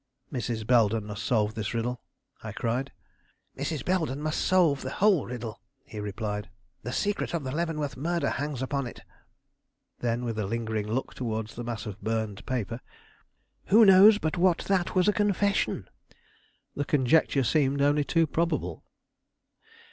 "Mrs. 0.33 0.65
Belden 0.65 1.05
must 1.05 1.23
solve 1.23 1.53
this 1.53 1.75
riddle," 1.75 2.01
I 2.41 2.53
cried. 2.53 2.91
"Mrs. 3.55 3.85
Belden 3.85 4.19
must 4.19 4.41
solve 4.41 4.81
the 4.81 4.89
whole 4.93 5.27
riddle," 5.27 5.61
he 5.85 5.99
replied; 5.99 6.49
"the 6.81 6.91
secret 6.91 7.35
of 7.35 7.43
the 7.43 7.51
Leavenworth 7.51 7.95
murder 7.95 8.31
hangs 8.31 8.63
upon 8.63 8.87
it." 8.87 9.01
Then, 9.99 10.25
with 10.25 10.39
a 10.39 10.47
lingering 10.47 10.87
look 10.87 11.13
towards 11.13 11.53
the 11.53 11.63
mass 11.63 11.85
of 11.85 12.01
burned 12.01 12.43
paper, 12.47 12.81
"Who 13.65 13.85
knows 13.85 14.17
but 14.17 14.37
what 14.37 14.65
that 14.65 14.95
was 14.95 15.07
a 15.07 15.13
confession?" 15.13 15.87
The 16.75 16.83
conjecture 16.83 17.43
seemed 17.43 17.79
only 17.83 18.03
too 18.03 18.25
probable. 18.25 18.83